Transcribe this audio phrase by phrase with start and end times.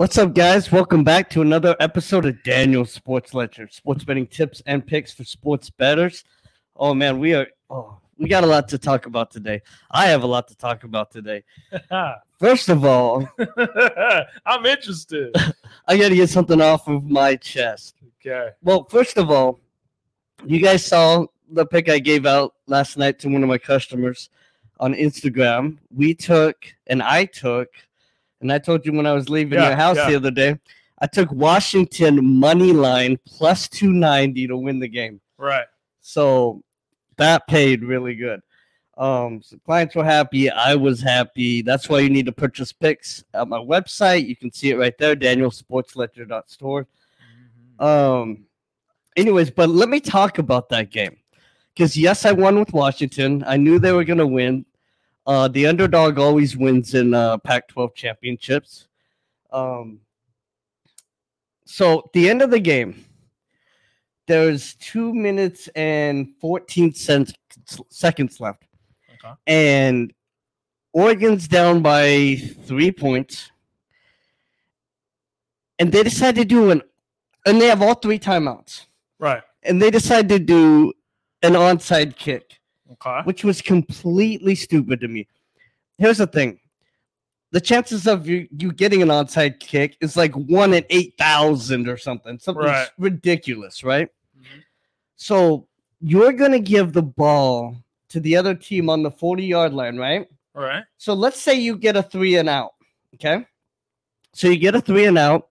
[0.00, 0.72] What's up, guys?
[0.72, 5.24] Welcome back to another episode of Daniel's Sports Ledger, sports betting tips and picks for
[5.24, 6.24] sports bettors.
[6.74, 9.60] Oh man, we are oh we got a lot to talk about today.
[9.90, 11.44] I have a lot to talk about today.
[12.40, 13.28] First of all,
[14.46, 15.36] I'm interested.
[15.86, 17.96] I got to get something off of my chest.
[18.24, 18.52] Okay.
[18.62, 19.60] Well, first of all,
[20.46, 24.30] you guys saw the pick I gave out last night to one of my customers
[24.78, 25.76] on Instagram.
[25.94, 27.68] We took, and I took,
[28.40, 30.10] and I told you when I was leaving Yeah, your house yeah.
[30.10, 30.58] the other day,
[30.98, 35.20] I took Washington money line plus 290 to win the game.
[35.38, 35.66] Right.
[36.00, 36.62] So
[37.16, 38.40] that paid really good.
[38.98, 40.50] Um, so clients were happy.
[40.50, 41.62] I was happy.
[41.62, 44.26] That's why you need to purchase picks at my website.
[44.26, 46.86] You can see it right there, danielsportsledger.store.
[47.78, 48.44] Um,
[49.16, 51.16] anyways, but let me talk about that game
[51.74, 53.42] because yes, I won with Washington.
[53.46, 54.66] I knew they were gonna win.
[55.26, 58.88] Uh, the underdog always wins in uh, Pac-12 championships.
[59.52, 60.00] Um,
[61.66, 63.04] so the end of the game,
[64.26, 67.32] there's two minutes and 14 cents,
[67.90, 68.64] seconds left,
[69.22, 69.34] Okay.
[69.46, 70.12] and
[70.92, 73.50] Oregon's down by three points,
[75.78, 76.82] and they decide to do an,
[77.46, 78.86] and they have all three timeouts,
[79.18, 79.42] Right.
[79.62, 80.92] and they decide to do
[81.42, 82.59] an onside kick
[82.92, 83.20] Okay.
[83.24, 85.28] which was completely stupid to me.
[85.98, 86.58] Here's the thing.
[87.52, 91.96] The chances of you, you getting an onside kick is like one in 8,000 or
[91.96, 92.38] something.
[92.38, 92.88] Something Right.
[92.98, 94.08] ridiculous, right?
[94.38, 94.62] Mhm.
[95.16, 95.66] So
[96.00, 97.76] you're going to give the ball
[98.08, 100.26] to the other team on the 40 yard line, right?
[100.54, 100.84] All right.
[100.96, 102.72] So let's say you get a three and out.
[103.14, 103.44] Okay.
[104.32, 105.48] So you get a three and out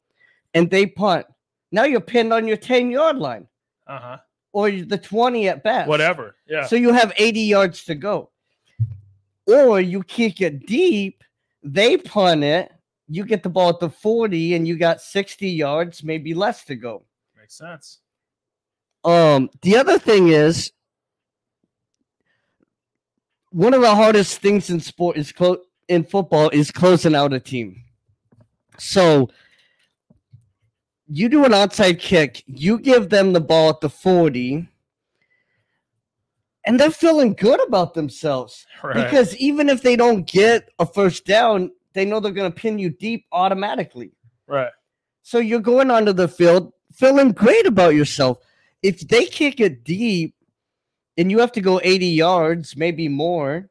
[0.54, 1.26] and they punt.
[1.72, 3.48] Now you're pinned on your 10 yard line
[3.88, 4.18] Uh huh.
[4.52, 5.88] Or the 20 at best.
[5.88, 6.36] Whatever.
[6.48, 6.66] Yeah.
[6.66, 8.30] So you have 80 yards to go.
[9.48, 11.24] Or you kick it deep,
[11.64, 12.72] they punt it,
[13.08, 16.76] you get the ball at the 40 and you got 60 yards, maybe less to
[16.76, 17.04] go.
[17.38, 18.00] Makes sense.
[19.04, 20.72] Um the other thing is
[23.52, 27.40] one of the hardest things in sport is clo- in football is closing out a
[27.40, 27.84] team.
[28.78, 29.30] So
[31.10, 34.68] you do an outside kick, you give them the ball at the 40
[36.66, 38.66] and they're feeling good about themselves.
[38.84, 38.94] Right.
[38.94, 42.78] Because even if they don't get a first down, they know they're going to pin
[42.78, 44.12] you deep automatically.
[44.48, 44.72] right.
[45.22, 48.40] So you're going onto the field feeling great about yourself.
[48.82, 50.34] If they kick it deep
[51.18, 53.70] and you have to go 80 yards, maybe more,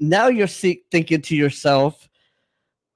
[0.00, 2.08] now you're see- thinking to yourself,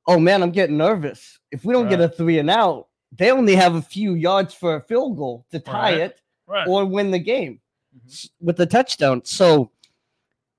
[0.07, 1.39] oh man, I'm getting nervous.
[1.53, 4.77] If we don't get a three and out, they only have a few yards for
[4.77, 6.01] a field goal to tie Right.
[6.01, 6.67] it Right.
[6.69, 7.61] or win the game
[7.97, 8.31] Mhm.
[8.41, 9.23] with a touchdown.
[9.25, 9.71] So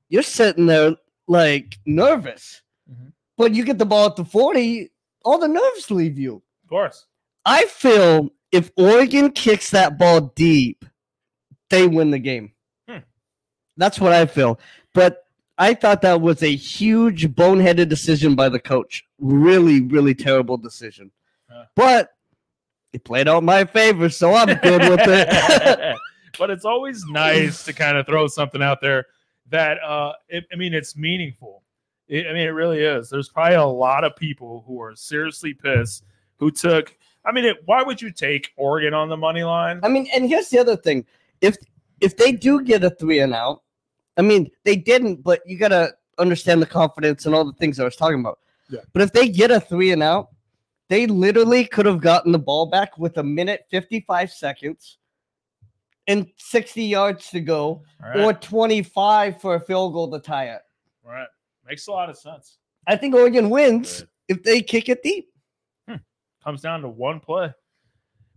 [0.10, 0.96] you're sitting there
[1.28, 2.62] like nervous,
[2.92, 3.14] Mhm.
[3.38, 4.92] but you get the ball at the 40,
[5.24, 6.42] all the nerves leave you.
[6.64, 7.06] Of course.
[7.46, 10.86] I feel if Oregon kicks that ball deep,
[11.70, 12.54] they win the game.
[12.88, 12.98] Hmm.
[13.78, 14.60] That's what I feel.
[14.94, 15.26] But
[15.58, 19.04] I thought that was a huge boneheaded decision by the coach.
[19.20, 21.12] Really, really terrible decision.
[21.76, 22.12] But
[22.94, 25.96] it played out my favor, so I'm good with it.
[26.40, 29.06] but it's always nice to kind of throw something out there
[29.50, 31.64] that uh it, i mean it's meaningful
[32.08, 35.56] It- i mean it really is there's probably a lot of people who are seriously
[35.56, 36.06] pissed
[36.38, 36.96] who took
[37.26, 40.30] i mean it, why would you take oregon on the money line I mean, and
[40.30, 41.04] here's the other thing:
[41.42, 41.58] if
[42.00, 43.64] if they do get a three and out,
[44.18, 47.84] I mean, they didn't, but you gotta understand the confidence and all the things I
[47.84, 48.40] was talking about.
[48.70, 48.82] Yeah.
[48.94, 50.30] But if they get a three and out,
[50.90, 54.98] they literally could have gotten the ball back with a minute fifty five seconds
[56.08, 60.46] and sixty yards to go, right or twenty five for a field goal to tie
[60.50, 60.62] it.
[61.06, 61.28] all right
[61.68, 62.58] makes a lot of sense
[62.88, 65.30] I think Oregon wins if they kick it deep.
[66.44, 67.54] comes down to one play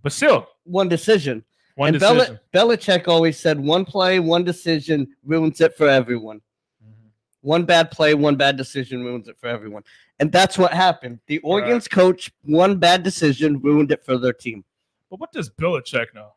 [0.02, 1.42] but still One decision.
[1.76, 6.42] one and decision Belichick always said one play, one decision ruins it for everyone.
[6.84, 7.08] Mhm.
[7.40, 9.84] One bad play, one bad decision ruins it for everyone.
[10.22, 11.18] And that's what happened.
[11.26, 14.62] The Oregon's coach, one bad decision ruined it for their team.
[15.10, 16.28] but what does Belichick know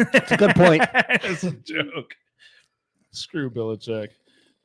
[0.00, 0.82] It's a good point.
[0.92, 2.16] it's a joke
[3.12, 4.08] screw Belichick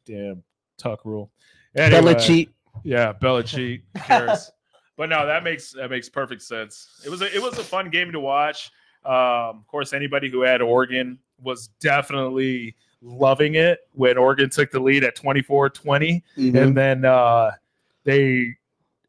[0.08, 0.42] damn
[0.80, 1.32] tuck rule
[1.76, 2.16] Anyway.
[2.16, 2.50] Belichick.
[2.84, 3.84] Yeah, Belichick.
[3.94, 4.52] who cares?
[4.98, 7.00] but no, that makes that makes perfect sense.
[7.06, 8.72] It was a, it was a fun game to watch.
[9.06, 9.14] Um,
[9.60, 12.76] of course, anybody who had Oregon was definitely
[13.06, 16.24] loving it when Oregon took the lead at 24-20.
[16.38, 16.56] Mhm.
[16.62, 17.52] and then uh,
[18.04, 18.56] they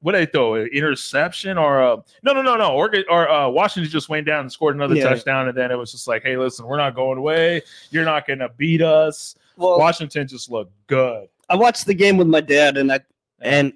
[0.01, 3.49] what did they throw an interception or a no no no no Oregon or uh,
[3.49, 5.09] Washington just went down and scored another Yeah.
[5.09, 8.27] touchdown and then it was just like hey listen we're not going away you're not
[8.27, 12.77] gonna beat us Well, Washington just looked good I watched the game with my dad,
[12.77, 13.01] and I
[13.41, 13.73] and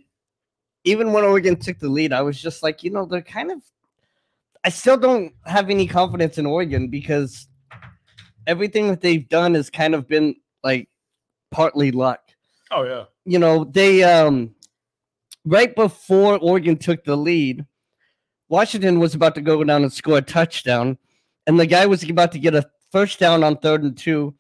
[0.85, 3.63] even when Oregon took the lead, I was just like, you know, they're kind of.
[4.65, 7.47] I still don't have any confidence in Oregon because
[8.47, 10.89] everything that they've done has kind of been like
[11.51, 12.21] partly luck.
[12.71, 13.05] Oh yeah.
[13.25, 14.55] You know, they um
[15.45, 17.65] right before Oregon took the lead,
[18.49, 20.99] Washington was about to go down and score a touchdown,
[21.47, 24.35] and the guy was about to get a first down on third and two,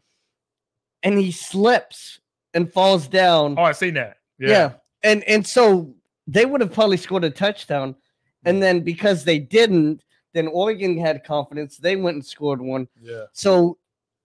[1.02, 2.20] and he slips
[2.54, 3.56] and falls down.
[3.58, 4.18] Oh, I seen that.
[4.38, 4.48] yeah.
[4.48, 4.72] Yeah.
[5.02, 5.94] And and so
[6.26, 7.96] they would have probably scored a touchdown.
[8.44, 11.76] And then because they didn't, then Oregon had confidence.
[11.76, 12.88] They went and scored one.
[13.00, 13.24] Yeah.
[13.32, 13.76] So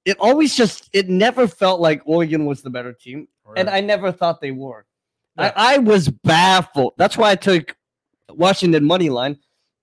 [0.06, 3.28] it always just it never felt like Oregon was the better team.
[3.58, 4.86] And I never thought they were.
[5.38, 5.52] Yeah.
[5.56, 6.94] I, I was baffled.
[6.98, 7.76] That's why I took
[8.30, 9.38] Washington money line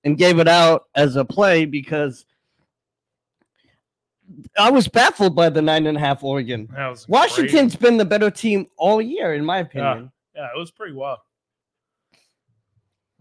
[0.05, 2.25] and gave it out as a play because
[4.59, 6.69] I was baffled by the nine and a half Oregon.
[7.09, 7.79] Washington's crazy.
[7.79, 10.11] been the better team all year, in my opinion.
[10.35, 11.19] Yeah, it was pretty wild.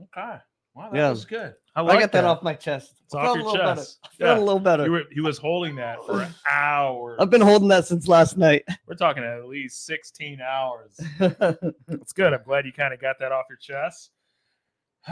[0.02, 0.38] Okay.
[0.74, 1.10] Wow, that Yeah.
[1.10, 1.54] was good.
[1.76, 2.96] I I, got that, off my chest.
[3.06, 4.02] It's I off felt your a little chest.
[4.02, 4.14] better.
[4.14, 4.44] I felt Yeah.
[4.44, 4.84] a little better.
[4.84, 7.18] He, were- he was holding that for hours.
[7.20, 8.64] I've been holding that since last night.
[8.88, 11.00] We're talking at least 16 hours.
[11.20, 12.34] That's good.
[12.34, 14.12] I'm glad you kind of got that off your chest.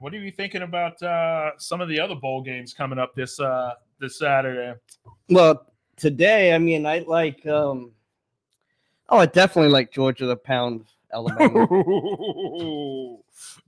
[0.00, 3.40] what are you thinking about uh, some of the other bowl games coming up this
[3.40, 4.78] uh, this Saturday?
[5.28, 5.66] well,
[5.96, 7.46] today, I mean, I like.
[7.46, 7.92] um
[9.08, 11.66] Oh, I definitely like Georgia the pound Alabama.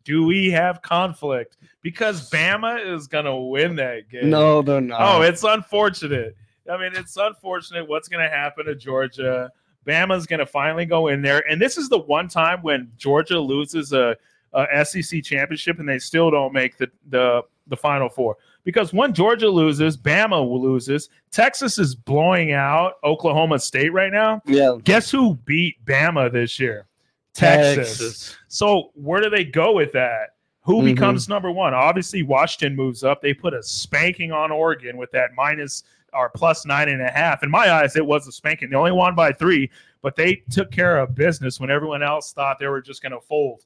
[0.04, 1.56] Do we have conflict?
[1.82, 4.30] Because Bama is gonna win that game.
[4.30, 5.00] no, they're not.
[5.00, 6.36] Oh, it's unfortunate.
[6.70, 9.50] I mean, it's unfortunate what's going to happen to Georgia.
[9.86, 13.38] Bama's going to finally go in there, and this is the one time when Georgia
[13.38, 14.16] loses a,
[14.54, 19.12] a SEC championship and they still don't make the the the Final Four because when
[19.12, 21.08] Georgia loses, Bama loses.
[21.30, 24.40] Texas is blowing out Oklahoma State right now.
[24.46, 26.86] yeah, Guess who beat Bama this year?
[27.34, 28.36] Texas.
[28.48, 30.30] So where do they go with that?
[30.62, 30.84] Who Mhm.
[30.94, 31.74] becomes number one?
[31.74, 33.20] Obviously, Washington moves up.
[33.20, 35.82] They put a spanking on Oregon with that minus
[36.12, 37.42] or plus nine and a half.
[37.42, 38.70] In my eyes, it was a spanking.
[38.70, 39.70] They only won by three,
[40.00, 43.20] but they took care of business when everyone else thought they were just going to
[43.20, 43.64] fold.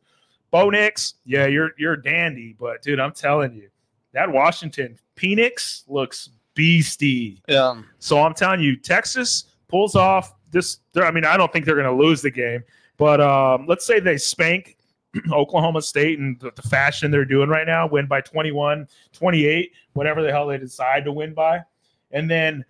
[0.51, 3.69] Bo Nix, yeah, you're you're dandy, but dude, I'm telling you,
[4.13, 7.43] that Washington Penix looks beastie.
[7.47, 10.79] Yeah, So I'm telling you, Texas pulls off this.
[10.97, 12.65] I mean, I don't think they're going to lose the game,
[12.99, 14.77] but um, let's say they spank
[15.33, 20.23] Oklahoma State in the, the fashion they're doing right now, win by 21, 28, whatever
[20.23, 21.61] the hell they decide to win by.
[22.11, 22.65] And then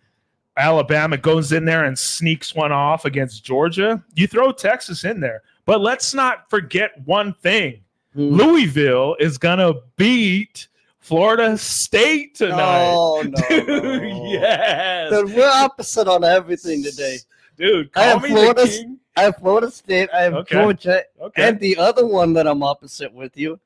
[0.57, 4.05] Alabama goes in there and sneaks one off against Georgia.
[4.15, 5.43] You throw Texas in there.
[5.67, 7.83] But let's not forget one thing
[8.17, 8.33] Mm.
[8.33, 12.91] Louisville is going to beat Florida State tonight.
[12.93, 14.25] Oh no, Dude, no.
[14.33, 15.11] yes.
[15.11, 17.19] Dude, we're opposite on everything today.
[17.57, 18.99] Dude, I call have me Florida the king.
[19.19, 20.55] I have Florida State, I have Okay.
[20.55, 21.49] Georgia, Okay.
[21.49, 23.59] and the other one that I'm opposite with you,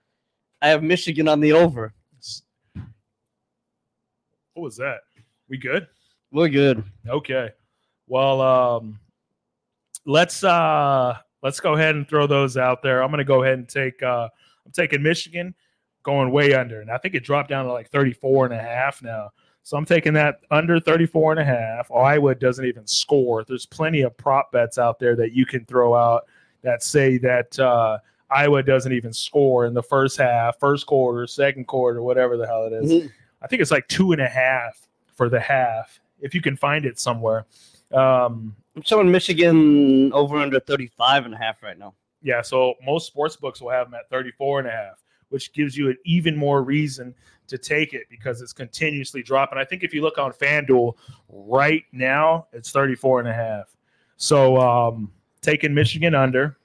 [0.62, 1.93] I have Michigan on the over.
[4.54, 5.00] what was that?
[5.49, 5.86] We good?
[6.31, 6.82] We're good.
[7.06, 7.50] Okay.
[8.06, 8.98] Well, um,
[10.06, 13.03] let's uh let's go ahead and throw those out there.
[13.03, 14.29] I'm gonna go ahead and take uh
[14.65, 15.55] I'm taking Michigan
[16.03, 16.81] going way under.
[16.81, 19.31] And I think it dropped down to like 34 and a half now.
[19.64, 21.90] So I'm taking that under 34 and a half.
[21.92, 23.44] Iowa doesn't even score.
[23.44, 26.24] There's plenty of prop bets out there that you can throw out
[26.62, 27.98] that say that uh
[28.31, 32.64] Iowa doesn't even score in the first half, first quarter, second quarter, whatever the hell
[32.64, 32.90] it is.
[32.90, 33.10] Mhm.
[33.42, 36.86] I think it's like two and a half for the half, if you can find
[36.86, 37.44] it somewhere.
[37.92, 41.94] Um, I'm showing Michigan over under 35 and a half right now.
[42.22, 45.76] yeah, so most sports books will have them at 34 and a half, which gives
[45.76, 47.14] you an even more reason
[47.53, 49.59] to take it because it's continuously dropping.
[49.59, 50.94] I think if you look on FanDuel
[51.29, 53.77] right now, it's 34 and a half.
[54.17, 56.56] So um, taking Michigan under,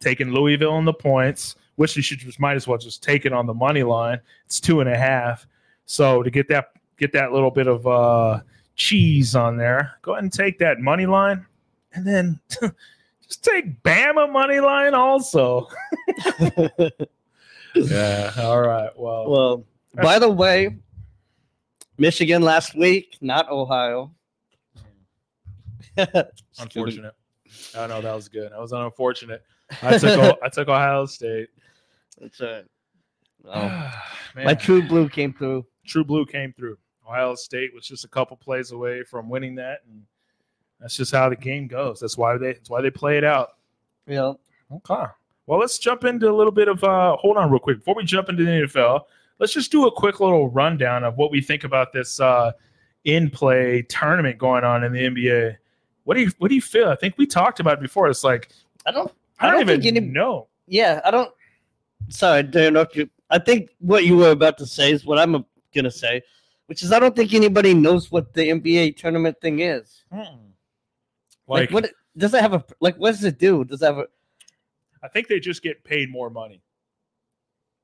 [0.00, 3.32] taking Louisville in the points, which you should just might as well just take it
[3.32, 4.20] on the money line.
[4.46, 5.46] It's two and a half.
[5.84, 8.40] So to get that get that little bit of uh,
[8.74, 11.44] cheese on there, go ahead and take that money line,
[11.92, 12.40] and then
[13.26, 15.68] just take Bama money line also.
[17.74, 18.32] yeah.
[18.38, 18.90] All right.
[18.96, 19.64] Well, well,
[20.02, 20.76] by the way,
[21.98, 24.12] Michigan last week, not Ohio.
[26.58, 27.14] unfortunate.
[27.76, 28.52] I know that was good.
[28.52, 29.42] That was unfortunate.
[29.82, 31.48] I took I took Ohio State.
[32.20, 32.64] That's right.
[33.48, 33.92] Oh,
[34.34, 35.64] my true blue came through.
[35.86, 36.76] True Blue came through.
[37.06, 40.02] Ohio State was just a couple plays away from winning that, and
[40.80, 42.00] that's just how the game goes.
[42.00, 43.50] That's why they that's why they play it out.
[44.06, 44.32] Yeah.
[44.72, 45.04] Okay.
[45.46, 47.78] Well, let's jump into a little bit of uh hold on real quick.
[47.78, 49.02] Before we jump into the NFL,
[49.38, 52.52] let's just do a quick little rundown of what we think about this uh
[53.04, 55.56] in play tournament going on in the NBA.
[56.04, 56.88] What do you what do you feel?
[56.88, 58.08] I think we talked about it before.
[58.08, 58.50] It's like
[58.86, 60.48] I don't I don't, I don't even any- know.
[60.66, 61.32] yeah, I don't
[62.08, 62.48] sorry
[62.94, 63.08] you.
[63.30, 66.22] I think what you were about to say is what I'm gonna say,
[66.66, 70.04] which is I don't think anybody knows what the NBA tournament thing is.
[70.10, 70.28] Like,
[71.48, 72.96] Like, what does it have a like?
[72.96, 73.64] What does it do?
[73.64, 74.06] Does it have a
[75.02, 76.62] I think they just get paid more money.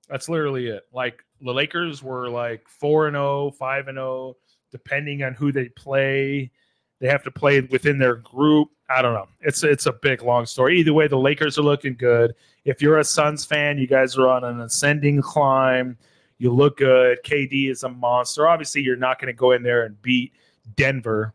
[0.09, 0.82] That's literally it.
[0.92, 4.37] Like the Lakers were like 4 and 0, 5 and 0
[4.72, 6.50] depending on who they play.
[6.99, 8.70] They have to play within their group.
[8.88, 9.28] I don't know.
[9.40, 10.78] It's it's a big long story.
[10.78, 12.34] Either way, the Lakers are looking good.
[12.64, 15.96] If you're a Suns fan, you guys are on an ascending climb.
[16.38, 17.18] You look good.
[17.25, 18.49] KD is a monster.
[18.49, 20.32] Obviously, you're not going to go in there and beat
[20.76, 21.34] Denver.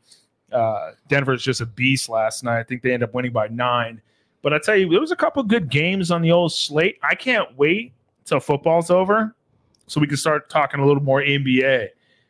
[0.51, 2.59] Uh, Denver's just a beast last night.
[2.59, 4.01] I think they end up winning by nine.
[4.41, 6.97] But I tell you, there was a couple good games on the old slate.
[7.03, 7.93] I can't wait
[8.25, 9.35] till football's over
[9.87, 11.87] so we can start talking a little more NBA,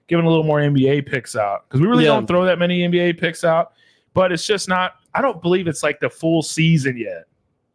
[0.07, 2.11] giving a little more NBA picks out because we really Yeah.
[2.11, 3.73] don't throw that many NBA picks out.
[4.13, 4.95] But it's just not.
[5.13, 7.25] I don't believe it's like the full season yet.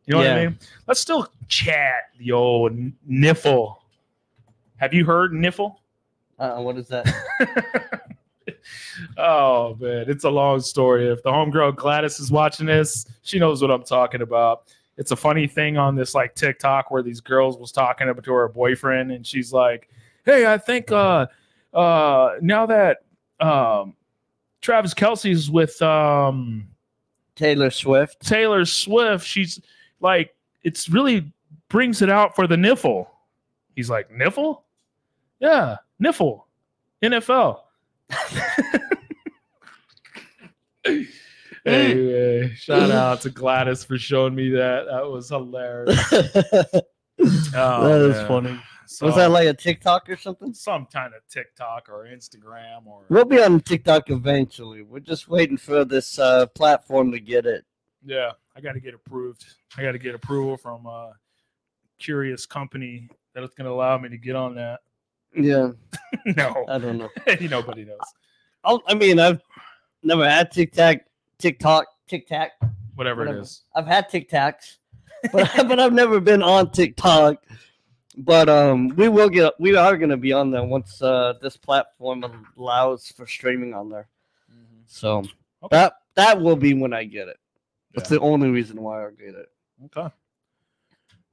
[0.06, 0.58] You know what I mean?
[0.88, 3.76] Let's still chat the old n- niffle.
[4.76, 5.76] Have you heard niffle?
[6.40, 7.06] uh, what is that?
[9.16, 11.06] oh man, it's a long story.
[11.08, 14.64] If the homegirl Gladys is watching this, she knows what I'm talking about.
[14.96, 18.48] It's a funny thing on this like TikTok where these girls was talking to her
[18.48, 19.88] boyfriend, and she's like,
[20.24, 21.26] "Hey, I think uh,
[21.72, 22.98] uh, now that
[23.40, 23.94] um,
[24.60, 26.68] Travis Kelce's with um,
[27.36, 28.20] Taylor Swift.
[28.20, 29.60] Taylor Swift, she's
[30.00, 31.32] like, it's really
[31.68, 33.06] brings it out for the niffle."
[33.74, 34.62] He's like, "Niffle?
[35.40, 36.42] Yeah, niffle,
[37.02, 37.60] NFL."
[41.64, 44.86] Anyway, shout out to Gladys for showing me that.
[44.90, 46.10] That was hilarious.
[46.10, 46.84] that
[47.54, 48.28] Oh, is man.
[48.28, 48.60] funny.
[48.86, 50.52] So, Was that like a TikTok or something?
[50.52, 54.82] some kind of TikTok or Instagram or We'll be on TikTok eventually.
[54.82, 57.64] We're just waiting for this uh, platform to get it.
[58.04, 59.44] yeah, I got to get approved.
[59.78, 61.12] I got to get approval from a
[61.98, 64.80] curious company that is going to allow me to get on that.
[65.34, 65.70] Yeah,
[66.36, 67.08] no, I don't know.
[67.40, 67.98] nobody knows.
[68.64, 69.40] I'll, I mean, I've
[70.02, 70.98] never had TikTok,
[71.42, 72.50] TikTok, TikTok.
[72.94, 73.38] Whatever, Whatever.
[73.38, 73.62] it is.
[73.74, 74.76] I've had TikToks,
[75.32, 77.36] but but I've never been on TikTok.
[78.18, 79.54] But um, we will get.
[79.58, 83.88] We are going to be on there once uh, this platform allows for streaming on
[83.88, 84.08] there.
[84.86, 85.18] So
[85.64, 85.76] Okay.
[85.76, 87.38] that that will be when I get it.
[87.94, 88.18] That's Yeah.
[88.18, 89.48] the only reason why I get it.
[89.86, 90.08] Okay.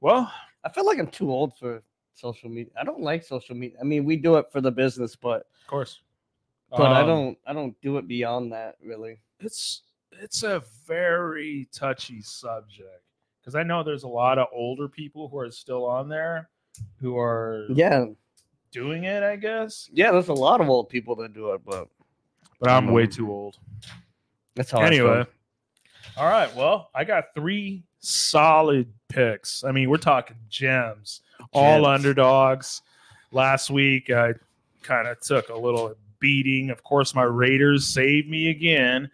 [0.00, 0.32] Well,
[0.64, 1.82] I feel like I'm too old for
[2.14, 2.72] social media.
[2.80, 3.76] I don't like social media.
[3.80, 6.00] I mean, we do it for the business, but of course.
[6.70, 9.20] but I Um, don't I don't do it beyond that really.
[9.40, 9.82] it's
[10.22, 13.02] it's a very touchy subject
[13.40, 16.48] because I know there's a lot of older people who are still on there
[17.00, 18.06] who are Yeah,
[18.70, 19.88] doing it, I guess.
[19.92, 20.12] yeah.
[20.12, 21.88] There's a lot of old people that do it, but
[22.60, 23.58] But I'm way Um, too old.
[24.54, 24.80] that's how.
[24.82, 25.24] Anyway.
[26.16, 26.54] All right.
[26.54, 29.64] Well, I got three solid picks.
[29.64, 31.22] I mean, we're talking gems,
[31.52, 32.82] all underdogs.
[33.32, 34.34] Last week, I
[34.82, 36.68] kind of took a little beating.
[36.70, 39.10] Of course, my Raiders saved me again.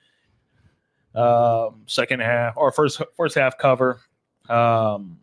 [1.17, 4.01] Um, second half or first first half cover.
[4.51, 5.19] Um,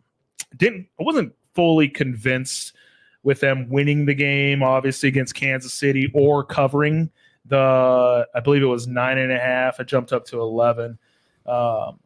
[0.57, 2.73] didn't I wasn't fully convinced
[3.21, 7.11] with them winning the game, obviously against Kansas City or covering
[7.45, 8.27] the.
[8.33, 9.79] I believe it was nine and a half.
[9.79, 10.97] It jumped up to eleven.
[11.45, 11.99] Um,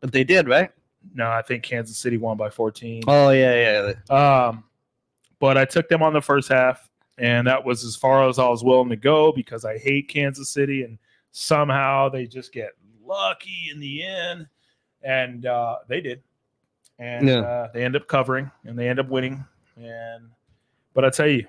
[0.00, 0.70] but they did right.
[1.14, 3.02] no, I think Kansas City won by fourteen.
[3.08, 4.46] Oh yeah, yeah.
[4.48, 4.64] Um,
[5.40, 6.88] but I took them on the first half,
[7.18, 10.50] and that was as far as I was willing to go because I hate Kansas
[10.50, 10.98] City, and
[11.32, 12.72] somehow they just get
[13.14, 14.46] lucky in the end,
[15.02, 16.22] and uh, they did,
[16.98, 17.40] and Yeah.
[17.40, 19.44] uh, they end up covering, and they end up winning,
[19.76, 20.30] and
[20.92, 21.46] but I tell you,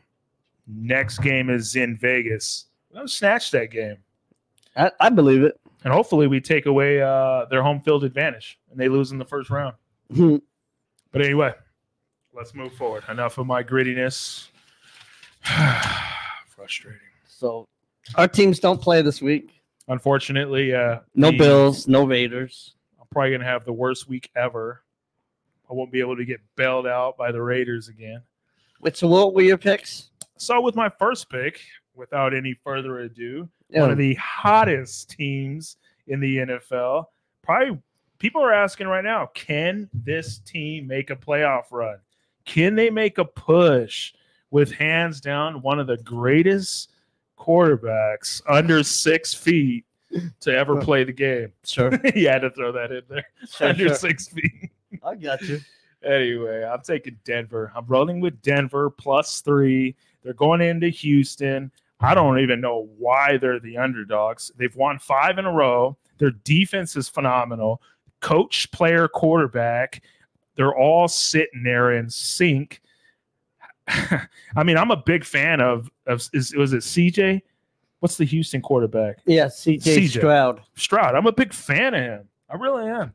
[0.67, 2.65] next game is in Vegas.
[2.93, 3.97] Gonna snatch that game,
[4.75, 5.59] I, I believe it.
[5.83, 9.25] and hopefully we take away uh, their home field advantage, and they lose in the
[9.25, 9.75] first round.
[10.09, 11.53] But anyway,
[12.33, 13.03] let's move forward.
[13.09, 14.47] Enough of my grittiness.
[16.47, 16.99] Frustrating.
[17.27, 17.67] so
[18.15, 19.54] our teams don't play this week.
[19.87, 22.75] Unfortunately, uh, No the- Bills, no Raiders.
[22.99, 24.83] I'm probably gonna have the worst week ever.
[25.69, 28.21] I won't be able to get bailed out by the Raiders again.
[28.81, 30.09] Wait, so what were your picks?
[30.37, 31.59] So with my first pick,
[31.95, 33.81] without any further ado, Yeah.
[33.81, 35.77] one of the hottest teams
[36.07, 37.11] in the NFL.
[37.41, 37.79] Probably
[38.19, 41.99] people are asking right now, can this team make a playoff run?
[42.43, 44.13] Can they make a push
[44.51, 46.91] with hands down one of the greatest
[47.37, 49.85] quarterbacks under six feet
[50.39, 51.51] to ever play the game?
[51.65, 53.25] Sure, you had to throw that in there.
[53.49, 53.95] sure, under sure.
[53.95, 54.71] six feet.
[55.03, 55.59] I got you.
[56.03, 57.71] Anyway, I'm taking Denver.
[57.75, 59.95] I'm rolling with Denver plus three.
[60.21, 61.71] They're going into Houston.
[61.99, 64.51] I don't even know why they're the underdogs.
[64.55, 65.97] They've won five in a row.
[66.19, 67.81] Their defense is phenomenal.
[68.19, 70.03] Coach, player, quarterback,
[70.55, 72.81] they're all sitting there in sync.
[73.87, 77.41] I mean, I'm a big fan of of is was it CJ?
[77.99, 79.19] What's the Houston quarterback?
[79.25, 80.09] Yeah, CJ, CJ.
[80.09, 80.61] Stroud.
[80.75, 81.15] Stroud.
[81.15, 82.29] I'm a big fan of him.
[82.49, 83.13] I really am.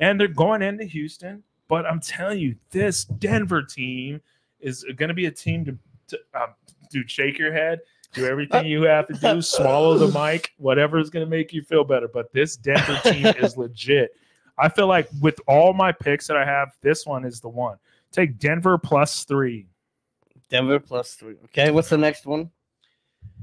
[0.00, 4.20] And they're going into Houston, but I'm telling you, this Denver team
[4.60, 5.78] is going to be a team to,
[6.08, 6.48] to um,
[6.90, 7.80] dude, shake your head,
[8.12, 11.62] do everything you have to do, swallow the mic, whatever is going to make you
[11.62, 12.08] feel better.
[12.08, 14.16] But this Denver team is legit.
[14.58, 17.76] I feel like with all my picks that I have, this one is the one.
[18.12, 19.66] Take Denver plus three.
[20.48, 21.36] Denver plus three.
[21.46, 22.50] Okay, what's the next one?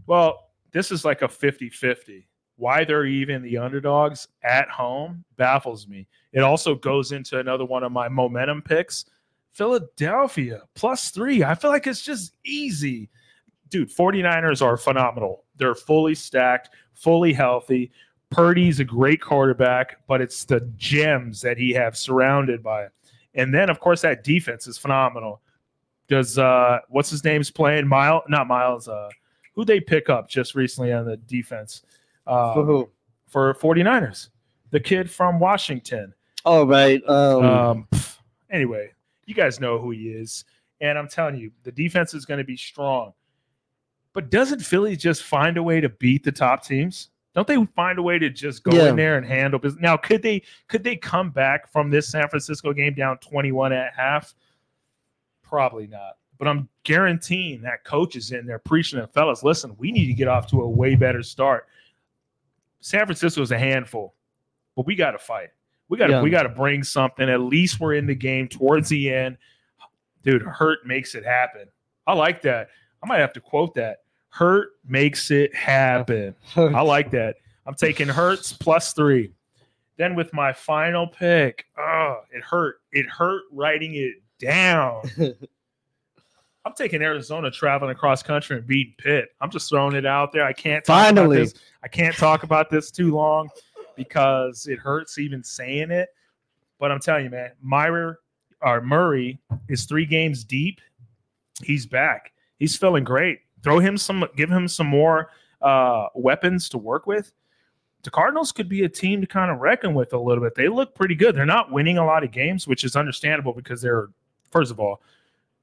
[0.08, 2.27] Well, this is like a 50 50.
[2.58, 6.08] Why they're even the underdogs at home baffles me.
[6.31, 9.05] It also goes into another one of my momentum picks
[9.51, 11.43] Philadelphia plus three.
[11.43, 13.10] I feel like it's just easy.
[13.70, 15.46] Dude, 49ers are phenomenal.
[15.55, 17.91] They're fully stacked, fully healthy.
[18.29, 22.88] Purdy's a great quarterback, but it's the gems that he have surrounded by.
[23.34, 25.41] And then, of course, that defense is phenomenal.
[26.12, 27.88] Does uh, what's his name's playing?
[27.88, 28.89] Miles, not Miles.
[28.89, 29.08] Uh,
[29.56, 31.84] who they pick up just recently on the defense
[32.27, 32.89] uh, For who?
[33.27, 34.27] for 49ers?
[34.72, 36.13] The kid from Washington.
[36.44, 37.01] All right.
[37.08, 37.88] Um, Um,
[38.50, 38.91] anyway,
[39.25, 40.44] you guys know who he is.
[40.82, 43.13] And I'm telling you, the defense is going to be strong.
[44.13, 47.08] But doesn't Philly just find a way to beat the top teams?
[47.34, 48.89] Don't they find a way to just go Yeah.
[48.89, 49.82] in there and handle business?
[49.82, 53.94] Now, could they could they come back from this San Francisco game down 21 at
[53.96, 54.34] half?
[55.51, 56.13] Probably not.
[56.39, 60.13] But I'm guaranteeing that coach is in there preaching to fellas, listen, we need to
[60.13, 61.67] get off to a way better start.
[62.79, 64.15] San Francisco is a handful,
[64.75, 65.50] but we got to fight.
[65.90, 66.22] We got to Yeah.
[66.22, 67.29] we got to bring something.
[67.29, 69.37] At least we're in the game towards the end.
[70.24, 71.68] Dude, hurt makes it happen.
[72.07, 72.70] I like that.
[73.03, 73.98] I might have to quote that.
[74.29, 76.33] Hurt makes it happen.
[76.55, 77.35] I like that.
[77.68, 79.33] I'm taking Hurts plus three.
[79.98, 82.77] Then with my final pick, oh, it hurt.
[82.94, 85.04] It hurt writing it down.
[86.66, 89.30] I'm taking Arizona traveling across country and beating Pitt.
[89.42, 90.46] I'm just throwing it out there.
[90.46, 91.38] I can't talk Finally.
[91.38, 91.62] about this.
[91.84, 93.50] I can't talk about this too long
[93.96, 96.10] because it hurts even saying it.
[96.80, 98.18] But I'm telling you, man, Myra
[98.62, 100.82] or Murray is three games deep.
[101.64, 102.32] He's back.
[102.60, 103.40] He's feeling great.
[103.64, 105.30] Throw him some, give him some more
[105.62, 107.34] uh, weapons to work with.
[108.04, 110.56] The Cardinals could be a team to kind of reckon with a little bit.
[110.56, 111.36] They look pretty good.
[111.36, 114.10] They're not winning a lot of games, which is understandable because they're,
[114.51, 115.01] first of all,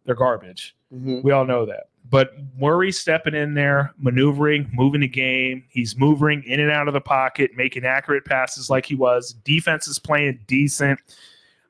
[0.04, 0.74] they're garbage.
[0.94, 1.22] Mhm.
[1.22, 1.88] We all know that.
[2.10, 5.64] But Murray stepping in there, maneuvering, moving the game.
[5.68, 9.34] He's moving in and out of the pocket, making accurate passes like he was.
[9.44, 10.98] Defense is playing decent.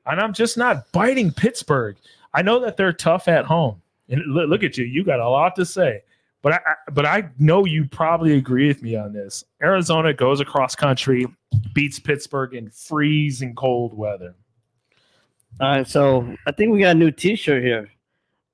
[0.05, 1.97] And I'm just not biting Pittsburgh.
[2.33, 3.81] I know that they're tough at home.
[4.07, 4.85] And look at you.
[4.85, 6.03] You got a lot to say.
[6.41, 9.43] But I, I- but I know you probably agree with me on this.
[9.61, 11.27] Arizona goes across country,
[11.73, 14.33] beats Pittsburgh in freezing cold weather.
[15.59, 17.89] All right, so I think we got a new T-shirt here.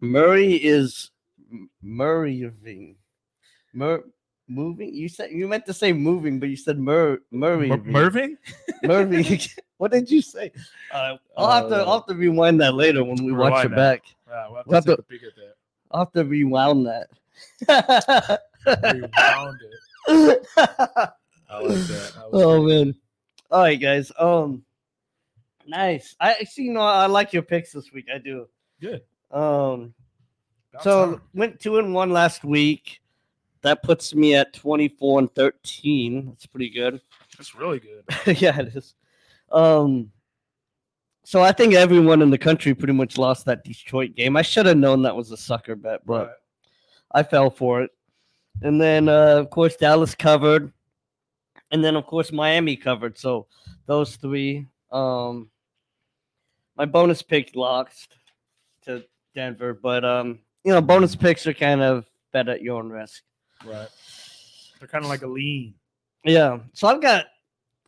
[0.02, 1.12] Murray is
[1.52, 2.96] m- Murraying.
[3.74, 4.04] Mur
[4.48, 4.94] moving.
[4.94, 7.68] You said you meant to say moving, but you said Mur Murray.
[7.70, 8.38] Mer- Merving?
[8.84, 9.40] Murray.
[9.78, 10.52] what did you say?
[10.92, 11.76] Uh, I'll have to.
[11.82, 13.76] Uh, I'll have to rewind that later when we watch it that.
[13.76, 14.04] back.
[14.32, 15.54] Ah, we'll have to We'll have take to- a peek at that.
[15.92, 17.08] I'll have to rewound that.
[18.68, 20.48] Rewound it.
[20.58, 22.12] I like that.
[22.16, 22.86] That was oh good.
[22.88, 22.96] man.
[23.52, 24.12] All right, guys.
[24.18, 24.64] Um,
[25.68, 26.16] nice.
[26.20, 26.64] I see.
[26.64, 28.06] You know, I like your picks this week.
[28.14, 28.48] I do.
[28.82, 29.02] Good.
[29.32, 29.94] Um,
[30.74, 31.22] About so time.
[31.34, 33.02] went two and one last week.
[33.62, 36.28] That puts me at twenty four and thirteen.
[36.28, 37.02] That's pretty good.
[37.38, 38.04] that's really good.
[38.42, 38.94] yeah, it is.
[39.52, 40.12] Um,
[41.24, 44.38] so I think everyone in the country pretty much lost that Detroit game.
[44.38, 46.38] I should have known that was a sucker bet, but But
[47.12, 47.92] I fell for it.
[48.62, 50.72] And then, uh, of course, Dallas covered,
[51.72, 53.18] and then of course Miami covered.
[53.18, 53.48] So
[53.88, 54.68] those three.
[54.92, 55.50] Um,
[56.78, 58.16] my bonus pick lost
[58.84, 62.90] to Denver, but um, you know, bonus picks are kind of bet at your own
[62.90, 63.24] risk.
[63.66, 63.88] right.
[64.80, 65.76] They're kind of like a lean.
[66.24, 66.60] Yeah.
[66.74, 67.26] So I've got.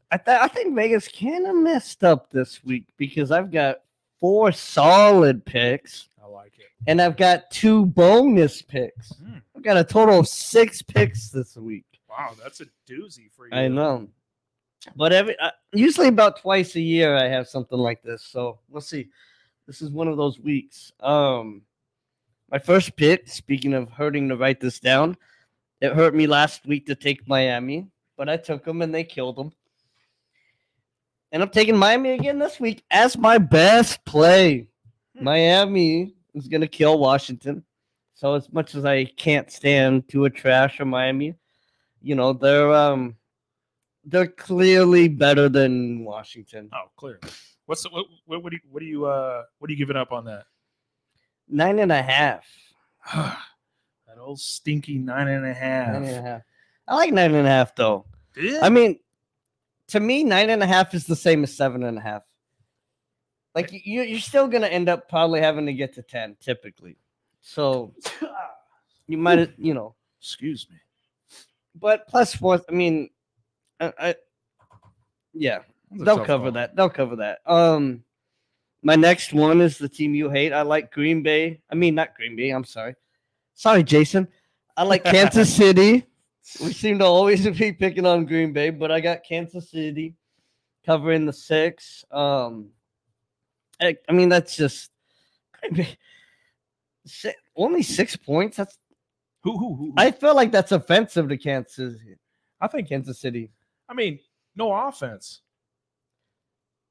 [0.10, 3.80] I th- I think Vegas kind of messed up this week because I've got
[4.22, 6.68] four solid picks I like it.
[6.88, 9.12] and I've got two bonus picks.
[9.18, 9.40] Hmm.
[9.56, 11.84] I've got a total of six picks this week.
[12.10, 13.54] Wow, that's a doozy for you.
[13.54, 14.08] I know.
[14.96, 18.24] But every uh, usually about twice a year I have something like this.
[18.24, 19.10] So we'll see.
[19.66, 20.92] This is one of those weeks.
[21.00, 21.64] Um
[22.50, 25.18] my first pick, speaking of hurting to write this down,
[25.82, 29.36] it hurt me last week to take Miami, but I took them and they killed
[29.36, 29.52] them.
[31.32, 34.70] And I'm taking Miami again this week as my best play.
[35.18, 35.24] Hmm.
[35.26, 37.64] Miami is going to kill Washington.
[38.14, 41.36] So as much as I can't stand to a Trash or Miami,
[42.02, 43.16] you know, they're um
[44.08, 46.70] they're clearly better than Washington.
[46.74, 47.20] Oh, clear.
[47.66, 48.44] What's the, what, what?
[48.44, 48.62] What do you?
[48.72, 49.06] What do you?
[49.06, 50.46] Uh, what are you giving up on that?
[51.50, 52.46] Nine and a half.
[53.14, 55.94] that old stinky nine and a half.
[55.94, 56.42] Nine and a half.
[56.88, 58.06] I like nine and a half though.
[58.36, 58.60] Yeah.
[58.64, 59.00] I mean,
[59.90, 62.24] to me, nine and a half is the same as seven and a half.
[63.54, 66.98] Like you, you're still gonna end up probably having to get to ten typically.
[67.42, 67.94] So
[69.08, 70.78] you might, you know, Excuse me.
[71.76, 72.62] but plus four.
[72.68, 73.10] I mean,
[73.80, 74.16] I, I
[75.34, 75.60] yeah,
[75.92, 76.52] That's they'll cover call.
[76.54, 76.76] that.
[76.76, 77.40] They'll cover that.
[77.46, 78.04] Um,
[78.84, 80.54] my next one is the team you hate.
[80.54, 81.62] I like Green Bay.
[81.70, 82.50] I mean, not Green Bay.
[82.50, 82.96] I'm sorry.
[83.54, 84.28] Sorry, Jason.
[84.76, 86.06] I like Kansas City.
[86.64, 90.16] We seem to always be picking on Green Bay, but I got Kansas City
[90.86, 92.06] covering the six.
[92.12, 92.70] Um,
[93.82, 94.92] I, I mean, that's just
[95.60, 95.98] Green Bay-
[97.06, 98.58] si- only six points.
[98.58, 98.78] That's
[99.44, 99.94] who, who, who?
[99.98, 101.98] I feel like that's offensive to Kansas.
[102.62, 102.90] I think.
[102.90, 103.52] Kansas City.
[103.90, 104.20] I mean,
[104.56, 105.42] no offense.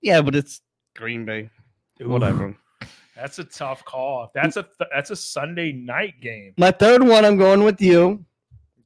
[0.00, 0.60] Yeah, but it's
[0.94, 1.50] Green Bay.
[2.00, 2.56] Whatever.
[3.14, 4.30] That's a tough call.
[4.34, 6.52] That's a th- that's a Sunday night game.
[6.58, 8.24] My third one, I'm going with you.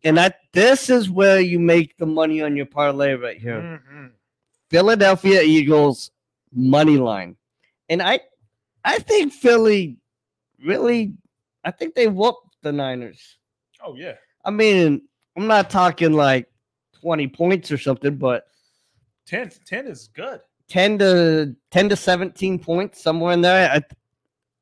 [0.04, 3.80] And that this is where you make the money on your parlay right here.
[3.92, 4.12] Mhm.
[4.70, 6.10] Philadelphia Eagles
[6.52, 7.36] money line.
[7.88, 8.20] And I
[8.84, 9.98] I think Philly
[10.64, 11.14] really
[11.64, 13.36] I think they whooped the Niners.
[13.84, 14.14] Oh yeah.
[14.44, 15.02] I mean,
[15.36, 16.46] I'm not talking like
[17.00, 18.46] 20 points or something, but
[19.26, 20.40] 10, 10 is good.
[20.68, 23.70] 10 to 10 to 17 points somewhere in there.
[23.70, 23.82] I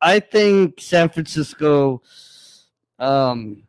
[0.01, 2.01] I think San Francisco
[2.99, 3.63] um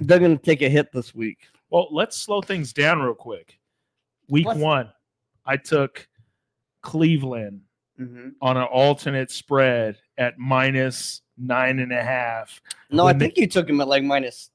[0.00, 1.38] they're going to take a hit this week.
[1.70, 3.58] Well, let's slow things down real quick.
[4.28, 4.90] Week one,
[5.44, 6.08] I took
[6.82, 7.62] Cleveland
[8.40, 12.60] on an alternate spread at minus nine and a half.
[12.90, 14.50] No, I they- think you took him at like minus.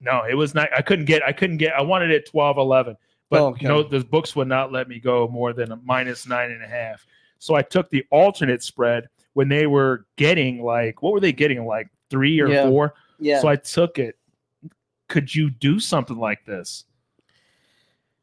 [0.00, 0.68] No, it was not.
[0.76, 1.22] I couldn't get.
[1.24, 1.72] I couldn't get.
[1.74, 2.96] I wanted it 12, 11,
[3.30, 3.66] but Oh, okay.
[3.66, 6.68] no, the books would not let me go more than a minus nine and a
[6.68, 7.04] half.
[7.38, 11.64] So I took the alternate spread when they were getting like what were they getting
[11.66, 12.68] like three or Yeah.
[12.68, 12.94] four?
[13.18, 13.40] Yeah.
[13.40, 14.16] So I took it.
[15.08, 16.84] Could you do something like this?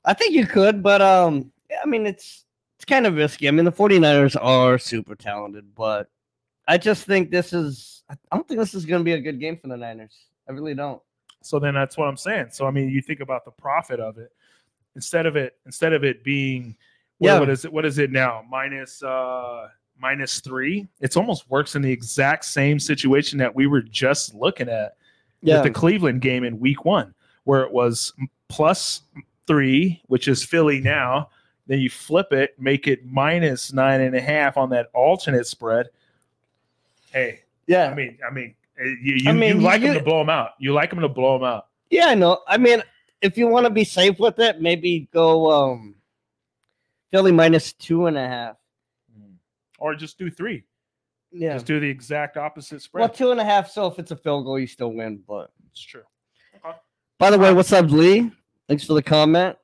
[0.03, 2.45] I think you could, but um I mean it's
[2.77, 3.47] it's kind of risky.
[3.47, 6.09] I mean the 49ers are super talented, but
[6.67, 9.39] I just think this is I don't think this is going to be a good
[9.39, 10.15] game for the Niners.
[10.47, 11.01] I really don't.
[11.45, 12.47] So then that's what I'm saying.
[12.51, 14.31] So I mean, you think about the profit of it
[14.95, 16.75] instead of it instead of it being
[17.17, 17.39] what, Yeah.
[17.39, 17.71] what is it?
[17.71, 18.43] What is it now?
[18.49, 20.87] Minus uh minus three.
[20.99, 24.97] It's almost works in the exact same situation that we were just looking at
[25.41, 25.55] Yeah.
[25.55, 28.13] with the Cleveland game in Week One, where it was
[28.49, 29.01] plus
[29.47, 31.29] three, which is Philly now.
[31.67, 35.87] Then you flip it, make it minus nine and a half on that alternate spread.
[37.11, 37.89] Hey, yeah.
[37.89, 40.29] I mean, I mean, you, you, I mean, you like you- them to blow him
[40.29, 40.51] out.
[40.59, 41.67] You like him to blow him out.
[41.89, 42.41] yeah, I know.
[42.47, 42.83] I mean
[43.21, 45.95] if you want to be safe with it, maybe go um
[47.11, 48.55] Philly minus two and a half.
[49.79, 50.63] Or just do three.
[51.31, 51.53] Yeah.
[51.53, 53.01] Just do the exact opposite spread.
[53.01, 53.69] Well, two and a half.
[53.69, 55.21] So if it's a field goal, you still win.
[55.27, 56.03] But it's true.
[56.55, 56.75] Okay.
[57.19, 58.31] by the way, what's up, Lee?
[58.69, 59.57] Thanks for the comment.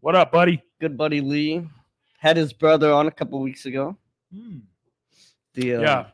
[0.00, 0.62] What up, buddy?
[0.80, 1.68] Good buddy Lee
[2.18, 3.96] had his brother on a couple weeks ago.
[4.34, 4.58] Hmm.
[5.54, 6.06] The um, Yeah.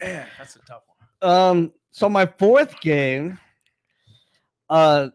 [0.00, 0.95] Man, that's a tough one.
[1.22, 1.72] Um.
[1.92, 3.38] So my fourth game,
[4.68, 5.08] uh,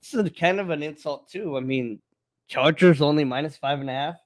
[0.00, 1.56] this is kind of an insult too.
[1.56, 2.00] I mean,
[2.48, 4.16] Chargers only minus five and a half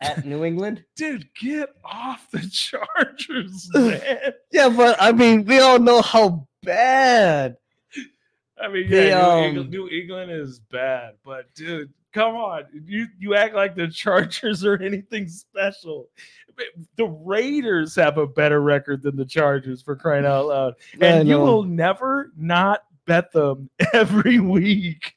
[0.00, 0.84] at New England.
[0.96, 4.32] Dude, get off the Chargers, man.
[4.50, 7.56] Yeah, but I mean, we all know how bad.
[8.58, 12.64] I mean, The, yeah, New, um, England, New England is bad, but dude, come on.
[12.86, 16.08] You you act like the Chargers are anything special.
[16.96, 20.74] The Raiders have a better record than the Chargers for crying out loud.
[21.00, 25.14] And you will never not bet them every week.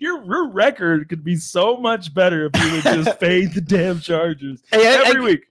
[0.00, 3.98] Your, your record could be so much better if you would just fade the damn
[4.00, 5.44] Chargers Hey, I- I- every week.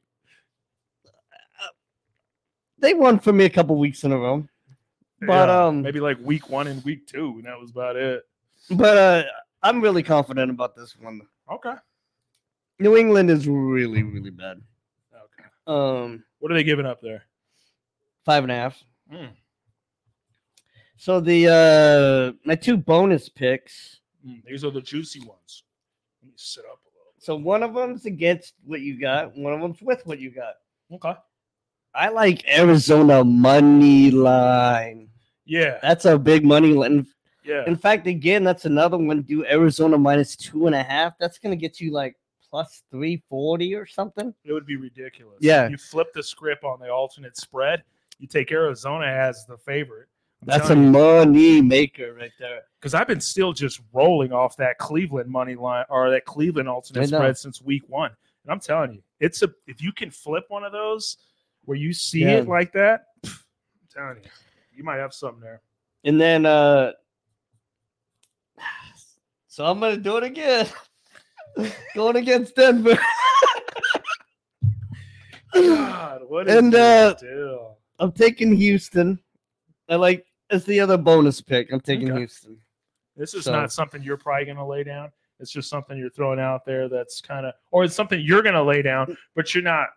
[2.80, 4.48] they won for me a couple weeks in a row.
[5.20, 8.22] But Yeah, um, maybe like week one and week two, and that was about it.
[8.70, 9.24] but uh,
[9.64, 11.22] I'm really confident about this one.
[11.52, 11.74] Okay.
[12.80, 14.62] New England is really, really bad.
[15.14, 15.50] Okay.
[15.66, 17.24] Um, What are they giving up there?
[18.26, 18.84] five and a half.
[19.12, 19.30] Mm.
[20.98, 24.00] So the uh, my two bonus picks.
[24.28, 25.64] Mm, these are the juicy ones.
[26.22, 27.14] Let me sit up a little.
[27.20, 29.36] So one of them's against what you got.
[29.38, 30.56] One of them's with what you got.
[30.92, 31.18] Okay.
[31.96, 35.08] I like Arizona money line.
[35.46, 35.80] Yeah.
[35.82, 37.08] That's a big money line.
[37.48, 37.64] Yeah.
[37.66, 39.22] In fact, again, that's another one.
[39.22, 41.14] Do Arizona minus two and a half.
[41.20, 42.16] That's gonna get you like
[42.50, 44.34] plus three forty or something.
[44.44, 45.38] It would be ridiculous.
[45.42, 45.68] Yeah.
[45.70, 47.84] You flip the script on the alternate spread.
[48.20, 50.08] You take Arizona as the favorite.
[50.44, 52.62] That's a money maker right there.
[52.80, 57.08] because I've been still just rolling off that Cleveland money line or that Cleveland alternate
[57.08, 58.12] spread since week one.
[58.44, 61.18] And I'm telling you, it's a if you can flip one of those
[61.66, 62.38] where you see Yeah.
[62.38, 63.44] it like that, pff,
[63.82, 64.30] I'm telling you,
[64.76, 65.62] You might have something there.
[66.04, 66.92] And then uh
[69.58, 70.68] so I'm gonna do it again.
[71.96, 72.96] Going against Denver.
[75.52, 77.78] God, what is And, uh, deal?
[77.98, 79.18] I'm taking Houston.
[79.90, 81.72] I like as the other bonus pick.
[81.74, 82.20] I'm taking Okay.
[82.20, 82.60] Houston.
[83.16, 85.12] This is so- not something you're probably going to lay down.
[85.40, 88.54] It's just something you're throwing out there that's kind of, or it's something you're going
[88.54, 89.88] to lay down, but you're not,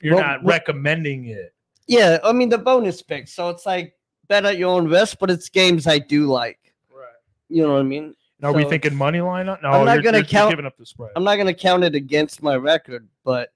[0.00, 1.52] you're Well, not well- recommending it.
[1.88, 3.26] Yeah, I mean the bonus pick.
[3.26, 3.92] So it's like
[4.28, 6.60] bet at your own risk, but it's games I do like.
[6.94, 7.06] Right.
[7.48, 8.14] You know what I mean?
[8.42, 9.46] Are we thinking money line?
[9.46, 11.10] No, I'm not you're- you're count- giving up the spread.
[11.16, 13.52] I'm not gonna count it against my record, but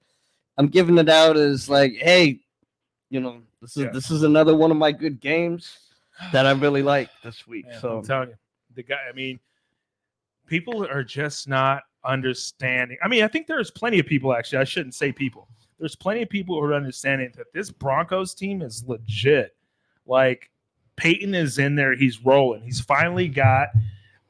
[0.57, 2.39] I'm giving it out as like, hey,
[3.09, 3.89] you know, this is Yeah.
[3.91, 5.77] this is another one of my good games
[6.31, 7.65] that I really like this week.
[7.67, 8.35] Man, so I'm telling you,
[8.75, 8.99] the guy.
[9.09, 9.39] I mean,
[10.47, 12.97] people are just not understanding.
[13.03, 14.33] I mean, I think there's plenty of people.
[14.33, 15.47] Actually, I shouldn't say people.
[15.79, 19.55] There's plenty of people who are understanding that this Broncos team is legit.
[20.05, 20.49] Like
[20.95, 21.95] Payton is in there.
[21.95, 22.61] He's rolling.
[22.61, 23.69] He's finally got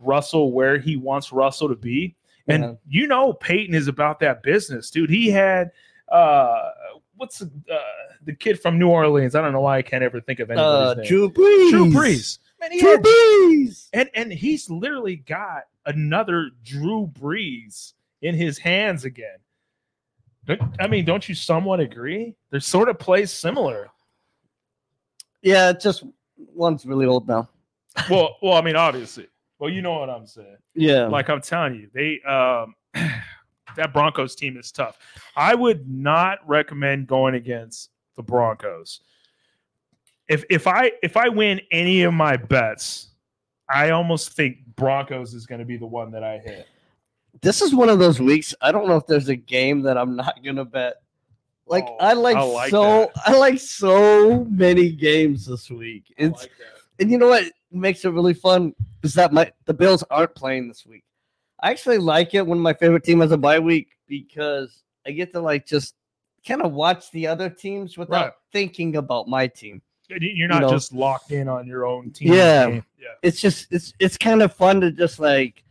[0.05, 2.15] Russell where he wants Russell to be.
[2.47, 2.73] And Yeah.
[2.87, 5.09] you know, Payton is about that business, dude.
[5.09, 5.71] He had
[6.11, 6.69] uh
[7.17, 7.45] what's uh,
[8.23, 9.35] the kid from New Orleans?
[9.35, 11.07] I don't know why I can't ever think of anybody's uh, name.
[11.07, 11.69] Drew Brees.
[11.71, 12.39] Drew Brees.
[12.59, 13.89] Man, Drew had- Brees.
[13.93, 19.37] and and he's literally got another Drew Brees in his hands again.
[20.79, 22.35] I mean, don't you somewhat agree?
[22.51, 23.89] They're sort of plays similar.
[25.41, 26.03] Yeah, it's just
[26.37, 27.49] one's really old now.
[28.09, 29.27] Well, well, I mean, obviously.
[29.59, 30.57] Well, you know what I'm saying.
[30.73, 31.07] Yeah.
[31.07, 32.75] Like I'm telling you, they um
[33.75, 34.97] that Broncos team is tough.
[35.35, 39.01] I would not recommend going against the Broncos.
[40.27, 43.09] If if I if I win any of my bets,
[43.69, 46.67] I almost think Broncos is going to be the one that I hit.
[47.41, 48.53] this is one of those weeks.
[48.61, 50.95] I don't know if there's a game that I'm not gonna bet.
[51.67, 53.11] Like Oh, I like, I like so that.
[53.25, 56.13] I like so many games this week.
[56.17, 56.47] It's
[56.99, 60.67] and you know what makes it really fun is that my the Bills aren't playing
[60.67, 61.03] this week.
[61.61, 65.31] I actually like it when my favorite team has a bye week because I get
[65.33, 65.95] to like just
[66.47, 68.33] kind of watch the other teams without Right.
[68.51, 69.81] thinking about my team.
[70.09, 70.69] You- You're not know.
[70.69, 72.33] just locked in on your own team.
[72.33, 72.67] Yeah.
[72.99, 73.07] yeah.
[73.23, 75.63] It's just it's it's kind of fun to just like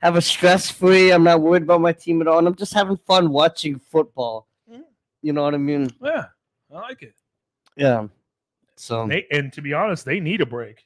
[0.00, 1.10] have a stress free.
[1.12, 4.46] I'm not worried about my team at all, and I'm just having fun watching football.
[4.70, 4.82] Mhm.
[5.22, 5.90] You know what I mean?
[6.02, 6.26] Yeah,
[6.72, 7.14] I like it.
[7.76, 8.08] Yeah.
[8.76, 10.84] So They, and to be honest, they need a break.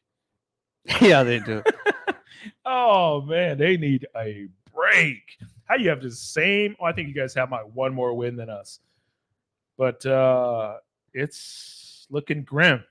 [1.00, 1.62] yeah, they do.
[2.64, 5.22] Oh man, they need a break.
[5.64, 6.74] How you have the same?
[6.80, 8.80] Oh, I think you guys have my one more win than us,
[9.78, 10.76] but uh
[11.12, 12.82] it's looking grim.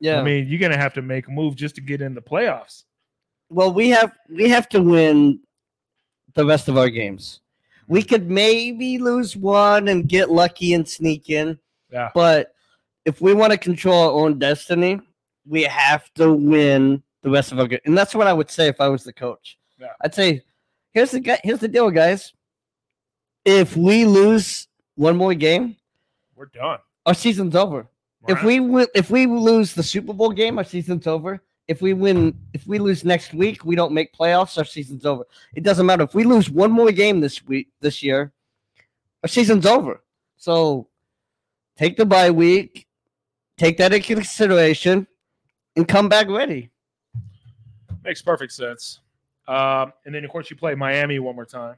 [0.00, 0.20] Yeah.
[0.20, 2.84] I mean, you're gonna have to make a move just to get in the playoffs.
[3.48, 5.38] well, we have we have to win
[6.34, 7.40] the rest of our games.
[7.86, 11.58] We could maybe lose one and get lucky and sneak in,
[11.92, 12.54] Yeah, but
[13.04, 15.00] if we want to control our own destiny,
[15.46, 17.80] we have to win the rest of our game.
[17.86, 19.58] And that's what I would say if I was the coach.
[19.80, 19.88] Yeah.
[20.02, 20.42] I'd say,
[20.92, 22.32] here's the guy, here's the deal, guys.
[23.44, 25.76] If we lose one more game,
[26.36, 26.78] we're done.
[27.06, 27.86] our season's over.
[28.28, 28.44] If Right?
[28.44, 31.42] we win, if we lose the Super Bowl game, our season's over.
[31.66, 34.58] If we win, if we lose next week, we don't make playoffs.
[34.58, 35.24] Our season's over.
[35.54, 38.32] It doesn't matter if we lose one more game this week, this year,
[39.22, 40.02] our season's over.
[40.36, 40.88] So
[41.78, 42.86] take the bye week,
[43.56, 45.06] take that into consideration,
[45.76, 46.70] and come back ready.
[48.04, 49.00] Makes perfect sense.
[49.48, 51.76] Um, and then of course you play Miami one more time.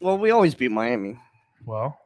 [0.00, 1.18] Well, we always beat Miami.
[1.64, 1.98] Well,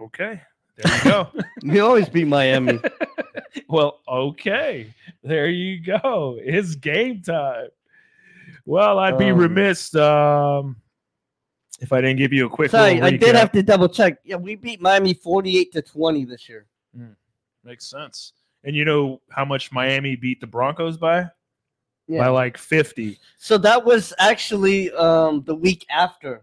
[0.00, 0.40] okay,
[0.76, 1.28] there you go.
[1.62, 2.78] We always beat Miami.
[3.68, 4.94] well, okay.
[5.24, 6.38] There you go.
[6.40, 7.68] It's game time.
[8.64, 10.76] Well, I'd be Um, remiss um,
[11.80, 14.18] if I didn't give you a quick Sorry, little I did have to double check.
[14.24, 16.66] Yeah, we beat Miami forty-eight to twenty this year.
[17.64, 18.32] Makes sense.
[18.64, 21.26] And you know how much Miami beat the Broncos by?
[22.06, 22.20] Yeah.
[22.24, 23.18] By like 50.
[23.38, 26.42] So that was actually um, the week after.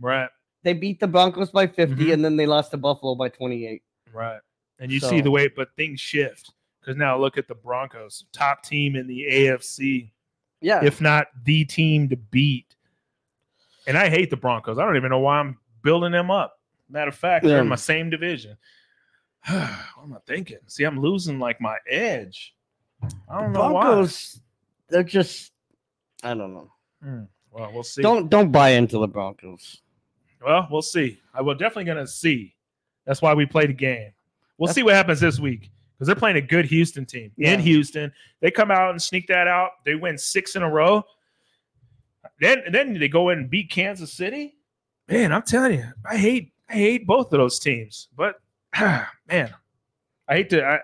[0.00, 0.28] Right.
[0.62, 2.12] They beat the Broncos by 50 Mhm.
[2.12, 3.82] and then they lost to Buffalo by 28.
[4.12, 4.40] Right.
[4.78, 8.62] And you see the way, but things shift because now look at the Broncos, top
[8.62, 10.12] team in the AFC,
[10.60, 10.84] Yeah.
[10.84, 12.74] if not the team to beat.
[13.86, 14.78] And I hate the Broncos.
[14.78, 16.58] I don't even know why I'm building them up.
[16.88, 18.56] Matter of fact, they're in my same division.
[19.48, 20.58] what am I thinking?
[20.66, 22.54] See, I'm losing like my edge.
[23.28, 24.40] I don't know Broncos,
[24.88, 25.52] they're just
[26.22, 26.70] I don't know.
[27.00, 27.22] why.
[27.50, 28.02] Well, we'll see.
[28.02, 29.80] Don't don't buy into the Broncos.
[30.44, 31.18] Well, we'll see.
[31.34, 32.54] I will definitely gonna see.
[33.06, 34.12] That's why we play the game.
[34.58, 37.54] We'll That's- see what happens this week because they're playing a good Houston team Yeah.
[37.54, 38.12] in Houston.
[38.40, 39.84] They come out and sneak that out.
[39.84, 41.04] They win six in a row.
[42.40, 44.56] Then then they go in and beat Kansas City.
[45.08, 48.08] Man, I'm telling you, I hate I hate both of those teams.
[48.16, 48.40] But
[48.80, 49.52] man,
[50.28, 50.62] I hate to.
[50.64, 50.80] I, I,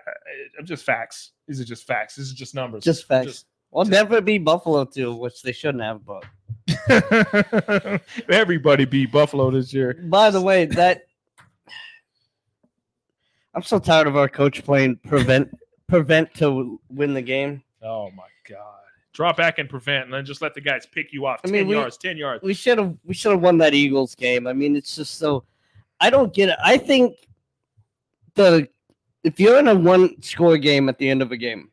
[0.59, 1.31] I'm just facts.
[1.47, 2.15] These are just facts.
[2.15, 2.83] This is just numbers.
[2.83, 3.25] Just facts.
[3.27, 6.01] Just- Well, never beat Buffalo too, which they shouldn't have.
[6.05, 6.23] But
[8.29, 9.93] Everybody beat Buffalo this year.
[10.09, 11.03] by the way, that
[13.53, 15.49] I'm so tired of our coach playing prevent
[15.87, 17.63] prevent to win the game.
[17.81, 18.79] Oh my god!
[19.13, 21.39] Drop back and prevent, and then just let the guys pick you off.
[21.43, 22.43] I Ten mean, we- yards, ten yards.
[22.43, 24.45] We should have we should have won that Eagles game.
[24.47, 25.43] I mean, it's just so
[25.99, 26.57] I don't get it.
[26.63, 27.15] I think
[28.37, 28.69] the
[29.23, 31.69] if you're in a one score game at the end of a game,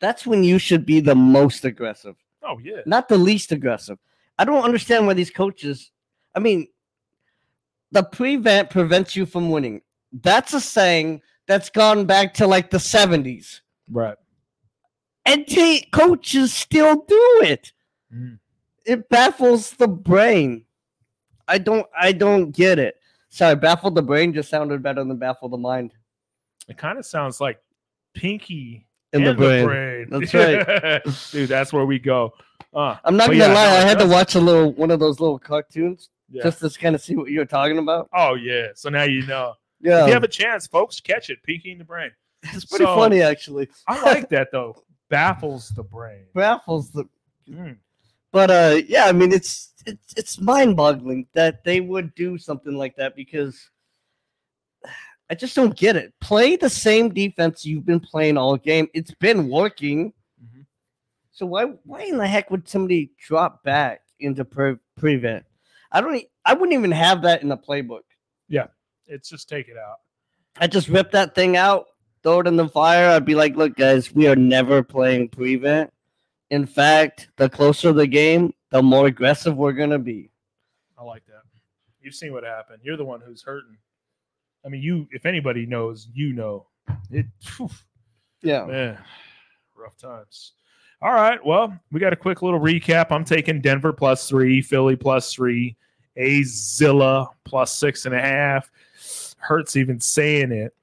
[0.00, 2.16] that's when you should be the most aggressive.
[2.42, 2.80] Oh yeah.
[2.86, 3.98] not the least aggressive.
[4.38, 5.90] I don't understand why these coaches.
[6.34, 6.66] I mean,
[7.92, 9.82] the prevent prevents you from winning.
[10.22, 14.16] That's a saying that's gone back to like the seventies, Right.
[15.26, 17.72] and t- coaches still do it.
[18.14, 18.38] Mm.
[18.86, 20.64] It baffles the brain.
[21.46, 21.86] I don't.
[21.98, 22.96] I don't get it.
[23.30, 25.92] Sorry, baffle the brain just sounded better than baffle the mind.
[26.68, 27.60] It kind of sounds like
[28.14, 30.06] Pinky In the and brain.
[30.10, 31.48] That's right, dude.
[31.48, 32.32] That's where we go.
[32.74, 33.54] Uh, I'm not gonna yeah, lie.
[33.54, 36.42] no, I had to watch a little one of those little cartoons yeah.
[36.42, 38.08] just to kind of see what you were talking about.
[38.14, 38.68] oh yeah.
[38.74, 39.54] So now you know.
[39.80, 41.40] Yeah, If you have a chance, folks, catch it.
[41.44, 42.10] Pinky and the Brain.
[42.42, 43.68] it's pretty so- funny actually.
[43.86, 44.82] I like that though.
[45.08, 46.24] Baffles the brain.
[46.34, 47.04] baffles the
[47.50, 47.78] Mm.
[48.30, 52.94] but uh yeah i mean it's it's it's mind-boggling that they would do something like
[52.96, 53.70] that because
[55.30, 56.12] i just don't get it.
[56.20, 58.88] Play the same defense you've been playing all game.
[58.94, 60.12] It's been working.
[60.42, 60.64] Mhm.
[61.32, 65.44] so why why in the heck would somebody drop back into pre- prevent?
[65.92, 68.04] I don't i wouldn't even have that in the playbook.
[68.48, 68.68] Yeah,
[69.06, 69.98] It's just take it out.
[70.60, 71.86] i just rip that thing out
[72.24, 73.10] throw it in the fire.
[73.10, 75.92] I'd be like look guys we are never playing prevent.
[76.50, 80.30] In fact the closer the game the more aggressive we're going to be
[80.98, 81.42] I like that.
[82.02, 82.80] You've seen what happened.
[82.82, 83.76] You're the one who's hurting.
[84.64, 85.06] I mean, you.
[85.12, 86.66] If anybody knows, you know.
[87.10, 87.26] It.
[87.42, 87.70] phew,
[88.42, 88.98] yeah Man,
[89.76, 90.52] rough times.
[91.00, 91.44] All right.
[91.44, 93.06] Well, we got a quick little recap.
[93.10, 95.76] I'm taking Denver plus three, Philly plus three,
[96.18, 98.70] Azilla plus six and a half.
[99.36, 100.74] Hurts even saying it,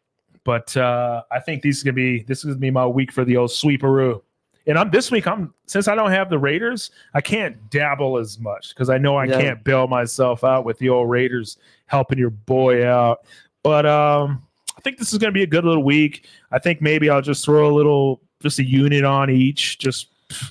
[0.45, 3.26] but uh, I think these is gonna be this is gonna be my week for
[3.26, 4.21] the old sweeperoo.
[4.67, 5.28] And I'm this week.
[5.28, 9.15] I'm since I don't have the Raiders, I can't dabble as much because I know
[9.15, 9.38] I Yeah.
[9.39, 13.25] can't bail myself out with the old Raiders helping your boy out.
[13.63, 14.41] But um,
[14.78, 16.28] I think this is going to be a good little week.
[16.51, 20.08] I think maybe I'll just throw a little, just a unit on each, just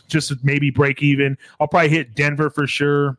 [0.06, 1.36] just maybe break even.
[1.58, 3.18] I'll probably hit Denver for sure.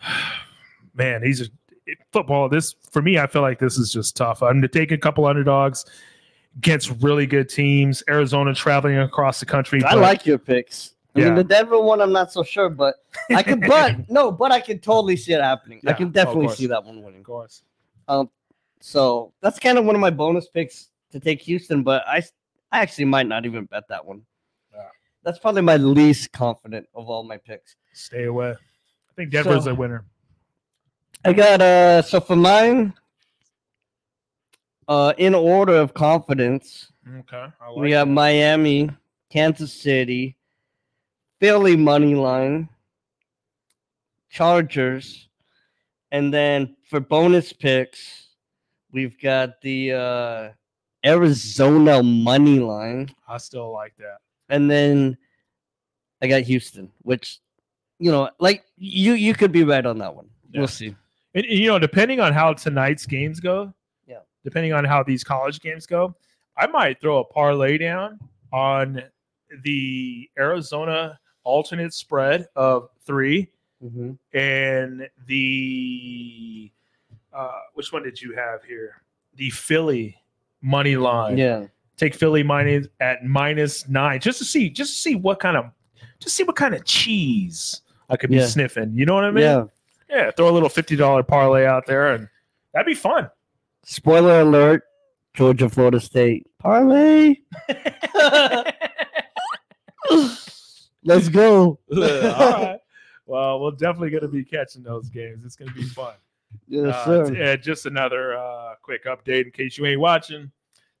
[0.94, 1.46] Man, these are
[2.12, 2.48] football.
[2.48, 4.42] This for me, I feel like this is just tough.
[4.42, 5.84] I'm going to take a couple underdogs
[6.56, 8.02] against really good teams.
[8.08, 9.82] Arizona traveling across the country.
[9.84, 11.26] i but- like your picks i Yeah.
[11.26, 12.94] mean the denver one i'm not so sure but
[13.30, 16.58] i could but no but i can totally see it happening i can definitely course.
[16.58, 17.62] see that one winning of course.
[18.80, 22.18] so that's kind of one of my bonus picks to take houston but i
[22.72, 24.22] i actually might not even bet that one
[24.72, 24.82] Yeah.
[25.24, 28.50] that's probably my least confident of all my picks Stay away.
[28.52, 30.04] I think Denver's So- a winner.
[31.24, 32.94] I got uh so for mine,
[34.90, 38.12] uh in order of confidence, Okay, I like we have that.
[38.12, 38.90] Miami,
[39.30, 40.36] Kansas City,
[41.40, 42.68] Philly money line,
[44.28, 45.28] Chargers,
[46.12, 48.28] and then for bonus picks,
[48.92, 50.48] we've got the uh
[51.04, 54.18] Arizona money line, I still like that.
[54.48, 55.16] and then
[56.22, 57.38] I got Houston, which
[57.98, 60.28] you know, like you you could be right on that one.
[60.52, 60.60] Yeah.
[60.60, 60.94] We'll see.
[61.34, 63.72] And, you know, depending on how tonight's games go.
[64.44, 66.14] Depending on how these college games go,
[66.56, 68.18] I might throw a parlay down
[68.52, 69.02] on
[69.62, 73.48] the Arizona alternate spread of three
[73.82, 74.10] Mm-hmm.
[74.36, 76.70] and the
[77.32, 79.00] uh, which one did you have here?
[79.36, 80.16] The Philly
[80.60, 81.38] money line.
[81.38, 81.64] Yeah.
[81.96, 85.64] Take Philly minus at minus nine, just to see, just to see what kind of,
[86.18, 87.80] just see what kind of cheese
[88.10, 88.46] I could be Yeah.
[88.46, 88.92] sniffing.
[88.94, 89.44] You know what I mean?
[89.44, 89.64] Yeah.
[90.10, 92.28] Yeah, throw a little fifty dollar parlay out there, and
[92.74, 93.30] that'd be fun.
[93.84, 94.82] Spoiler alert:
[95.34, 97.36] Georgia, Florida State parlay.
[101.02, 101.78] Let's go.
[101.92, 102.78] All right.
[103.26, 105.44] Well, we're definitely going to be catching those games.
[105.44, 106.14] It's going to be fun.
[106.68, 107.30] Yes, Uh, sir.
[107.34, 110.50] t- uh, just another uh, quick update in case you ain't watching.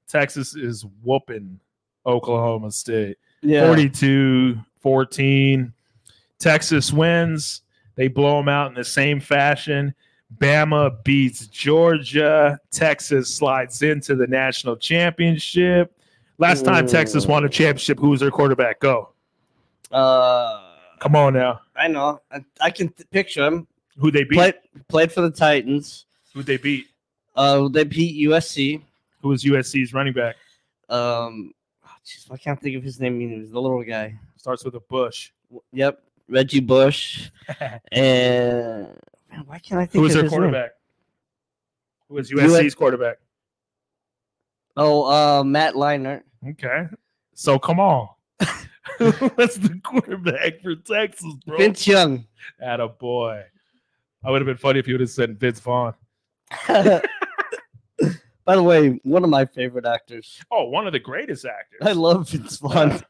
[0.08, 1.58] Texas is whooping
[2.06, 3.18] Oklahoma State.
[3.42, 3.66] yeah.
[3.66, 5.72] 42 14.
[6.38, 7.62] Texas wins.
[7.96, 9.94] They blow them out in the same fashion.
[10.38, 12.58] Bama beats Georgia.
[12.70, 15.92] Texas slides into the national championship.
[16.38, 18.80] Last time Texas won a championship, who was their quarterback?
[18.80, 19.10] Go.
[19.90, 20.62] Uh,
[20.98, 21.60] Come on now.
[21.76, 22.20] I know.
[22.30, 23.66] I, I can th- picture him.
[23.98, 24.36] Who they beat?
[24.36, 24.54] Played
[24.88, 26.06] played for the Titans.
[26.34, 26.86] Who they beat?
[27.36, 28.80] Uh, they beat USC.
[29.22, 30.36] Who was USC's running back?
[30.88, 31.52] Um,
[31.86, 31.90] oh,
[32.34, 33.20] I can't think of his name.
[33.20, 34.18] He was the little guy.
[34.36, 35.32] Starts with a Bush.
[35.50, 37.30] W- Yep, Reggie Bush.
[37.92, 38.88] And
[39.40, 40.40] man, why can't I think Who was of their his name?
[40.40, 40.70] quarterback?
[42.08, 43.18] Who was USC's quarterback?
[44.76, 46.22] Oh, uh, Matt Leinart.
[46.48, 46.86] Okay.
[47.34, 48.08] So come on.
[48.98, 51.56] What's the quarterback for Texas, bro?
[51.58, 52.26] Vince Young.
[52.60, 53.44] At a boy.
[54.24, 55.94] I would have been funny if you would have said Vince Vaughn.
[56.68, 60.40] By the way, one of my favorite actors.
[60.50, 61.80] Oh, one of the greatest actors.
[61.82, 63.00] I love Vince Vaughn.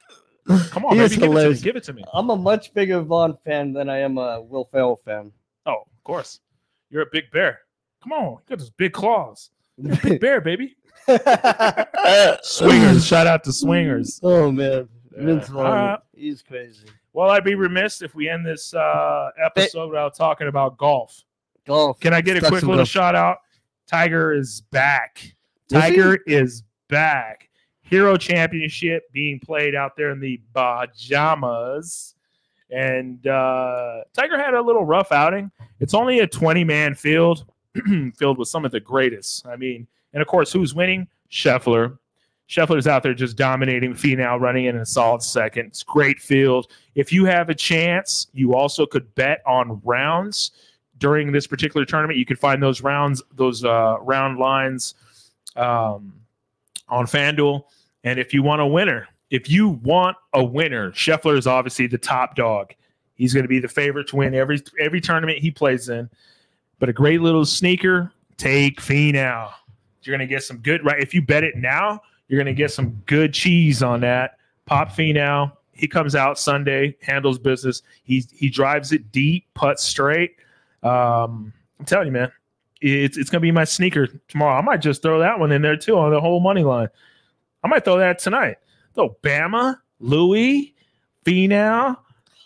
[0.70, 1.59] Come on, He baby, give it to me.
[1.61, 2.05] Give it to me.
[2.12, 5.33] I'm a much bigger Vaughn fan than I am a Will Ferrell fan.
[5.66, 6.40] Oh, of course.
[6.90, 7.61] You're a big bear.
[8.03, 9.51] Come on, you got those big claws.
[9.76, 10.74] You're a big bear, baby.
[12.42, 13.07] Swingers.
[13.07, 14.20] Shout out to Swingers.
[14.24, 15.55] Oh man, Vince Yeah.
[15.55, 15.66] Vaughn.
[15.76, 16.86] Uh, he's crazy.
[17.12, 21.24] Well, I'd be remiss if we end this uh, episode without talking about golf.
[21.66, 21.98] Golf.
[22.01, 22.88] Can I get a Let's talk quick little golf.
[22.88, 23.38] shout out?
[23.88, 25.34] Tiger is back.
[25.68, 27.48] Tiger is back.
[27.82, 32.14] Hero Championship being played out there in the Bahamas.
[32.71, 35.51] And uh, Tiger had a little rough outing.
[35.81, 37.45] It's only a 20 man field
[38.16, 39.47] filled with some of the greatest.
[39.47, 41.09] I mean, and of course, who's winning?
[41.31, 41.99] Scheffler.
[42.49, 45.66] Scheffler's out there just dominating Finau, running in a solid second.
[45.66, 46.66] It's great field.
[46.97, 50.51] If you have a chance, you also could bet on rounds
[50.99, 52.18] during this particular tournament.
[52.18, 54.95] You could find those rounds, those uh, round lines
[55.55, 56.12] um,
[56.89, 57.62] on FanDuel.
[58.03, 61.99] And if you want a winner, if you want a winner, Scheffler is obviously the
[61.99, 62.74] top dog.
[63.14, 66.11] He's going to be the favorite to win every every tournament he plays in.
[66.78, 69.51] But a great little sneaker, take Finau.
[70.03, 71.01] You're going to get some good right.
[71.01, 74.39] If you bet it now, you're going to get some good cheese on that.
[74.66, 75.53] Pop Finau.
[75.72, 77.83] He comes out Sunday, handles business.
[78.03, 80.37] He he drives it deep, putt straight.
[80.83, 82.33] Um, I'm telling you, man,
[82.81, 84.59] it's it's gonna be my sneaker tomorrow.
[84.59, 86.89] I might just throw that one in there too on the whole money line.
[87.62, 88.59] I might throw that tonight.
[88.95, 90.74] Throw Bama, Louis,
[91.24, 91.97] Finau,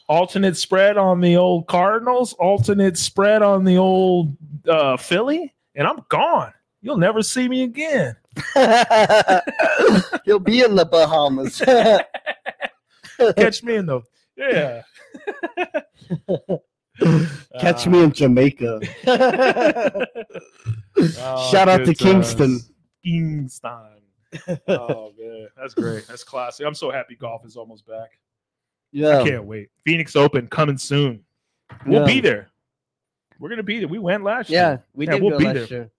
[0.09, 4.37] alternate spread on the old Cardinals, alternate spread on the old
[4.69, 6.53] uh, Philly, and I'm gone.
[6.83, 8.17] You'll never see me again.
[10.27, 11.61] You'll be in the Bahamas.
[13.37, 14.01] Catch me in the
[14.37, 14.83] yeah.
[17.61, 18.81] Catch Uh, me in Jamaica.
[19.07, 20.05] oh,
[21.51, 22.61] Shout out to Kingston.
[23.05, 23.94] Kingston.
[24.69, 26.07] Oh man, that's great.
[26.07, 26.67] That's classic.
[26.67, 28.19] I'm so happy golf is almost back.
[28.93, 29.71] Yeah, I can't wait.
[29.85, 31.25] Phoenix Open coming soon.
[31.87, 32.07] We'll Yeah.
[32.07, 32.51] be there.
[33.39, 33.89] We're gonna be there.
[33.89, 34.85] We went last Yeah, year.
[34.95, 35.67] we Yeah, did we'll be last there.
[35.79, 35.91] year.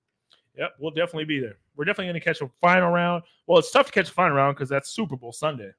[0.58, 1.58] Yep, we'll definitely be there.
[1.76, 3.24] We're definitely gonna catch a final round.
[3.48, 5.72] Well, it's tough to catch a final round because that's Super Bowl Sunday,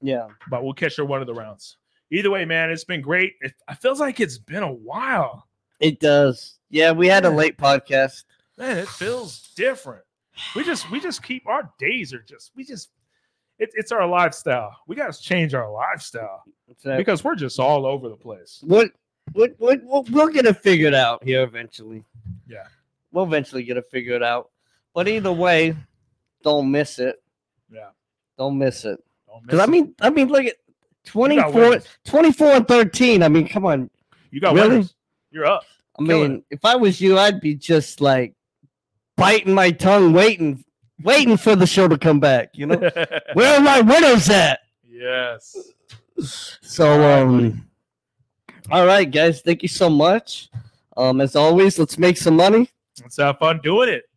[0.00, 0.28] Yeah.
[0.48, 1.76] but we'll catch her one of the rounds.
[2.12, 3.34] Either way, man, it's been great.
[3.40, 5.48] It, I feels like it's been a while.
[5.80, 6.58] It does.
[6.68, 8.24] Yeah, we had a late podcast.
[8.56, 10.04] Man, it feels different.
[10.54, 12.90] We just we just keep our days are just we just
[13.60, 14.74] it, it's our lifestyle.
[14.86, 16.42] We got to change our lifestyle
[16.78, 18.58] So because we're just all over the place.
[18.66, 18.90] what,
[19.32, 22.02] what, what, what, we'll get it figured out here eventually.
[22.48, 22.64] Yeah.
[23.12, 24.50] We'll eventually get it figured out.
[24.94, 25.76] But either way,
[26.42, 27.22] don't miss it.
[27.70, 27.90] Yeah.
[28.38, 28.98] Don't miss it.
[29.42, 30.56] Because I mean, I mean, look at
[31.04, 33.22] You 24, 24 and 13.
[33.22, 33.90] I mean, come on.
[34.30, 34.68] You got Really?
[34.68, 34.94] winners.
[35.30, 35.64] You're up.
[35.98, 38.34] I Killing mean, if I was you, I'd be just like
[39.20, 40.64] biting my tongue, waiting,
[41.02, 42.50] waiting for the show to come back.
[42.54, 42.76] You know,
[43.34, 44.60] where are my winners at?
[44.88, 45.56] yes.
[46.62, 47.66] So, All right, um,
[48.70, 50.48] all right, guys, thank you so much.
[50.96, 52.68] Um, as always, let's make some money.
[53.00, 54.09] Let's have fun doing it.